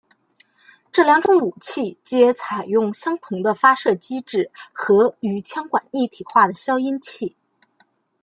[0.91, 7.35] 这两种武器皆采用相同的发射机制和与枪管一体化的消音器。